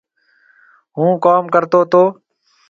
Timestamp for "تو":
1.91-2.03